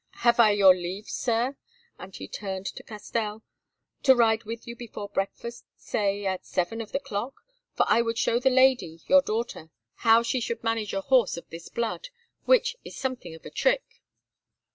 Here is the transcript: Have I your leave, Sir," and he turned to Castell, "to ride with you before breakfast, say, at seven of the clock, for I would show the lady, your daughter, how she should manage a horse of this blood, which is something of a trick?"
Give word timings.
Have 0.25 0.39
I 0.39 0.49
your 0.49 0.75
leave, 0.75 1.07
Sir," 1.07 1.57
and 1.99 2.15
he 2.15 2.27
turned 2.27 2.65
to 2.65 2.81
Castell, 2.81 3.43
"to 4.01 4.15
ride 4.15 4.45
with 4.45 4.65
you 4.65 4.75
before 4.75 5.09
breakfast, 5.09 5.63
say, 5.77 6.25
at 6.25 6.43
seven 6.43 6.81
of 6.81 6.91
the 6.91 6.99
clock, 6.99 7.35
for 7.75 7.85
I 7.87 8.01
would 8.01 8.17
show 8.17 8.39
the 8.39 8.49
lady, 8.49 9.01
your 9.05 9.21
daughter, 9.21 9.69
how 9.97 10.23
she 10.23 10.39
should 10.41 10.63
manage 10.63 10.95
a 10.95 11.01
horse 11.01 11.37
of 11.37 11.47
this 11.51 11.69
blood, 11.69 12.09
which 12.45 12.77
is 12.83 12.97
something 12.97 13.35
of 13.35 13.45
a 13.45 13.51
trick?" 13.51 14.01